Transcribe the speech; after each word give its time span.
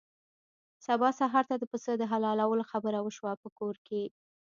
سبا 0.87 1.09
سهار 1.19 1.43
ته 1.49 1.55
د 1.57 1.63
پسه 1.71 1.91
د 1.97 2.03
حلالولو 2.11 2.63
خبره 2.71 2.99
وشوه 3.01 3.33
په 3.43 3.49
کور 3.59 3.75
کې. 3.87 4.03